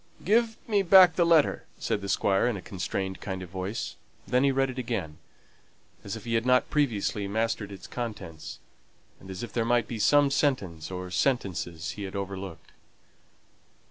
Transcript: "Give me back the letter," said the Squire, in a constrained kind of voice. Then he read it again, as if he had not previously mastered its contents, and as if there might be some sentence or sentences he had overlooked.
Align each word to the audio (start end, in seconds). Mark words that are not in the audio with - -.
"Give 0.25 0.57
me 0.67 0.81
back 0.81 1.13
the 1.15 1.27
letter," 1.27 1.67
said 1.77 2.01
the 2.01 2.09
Squire, 2.09 2.47
in 2.47 2.57
a 2.57 2.61
constrained 2.63 3.21
kind 3.21 3.43
of 3.43 3.49
voice. 3.51 3.97
Then 4.25 4.43
he 4.43 4.51
read 4.51 4.71
it 4.71 4.79
again, 4.79 5.19
as 6.03 6.15
if 6.15 6.25
he 6.25 6.33
had 6.33 6.43
not 6.43 6.71
previously 6.71 7.27
mastered 7.27 7.71
its 7.71 7.85
contents, 7.85 8.57
and 9.19 9.29
as 9.29 9.43
if 9.43 9.53
there 9.53 9.63
might 9.63 9.87
be 9.87 9.99
some 9.99 10.31
sentence 10.31 10.89
or 10.89 11.11
sentences 11.11 11.91
he 11.91 12.03
had 12.05 12.15
overlooked. 12.15 12.71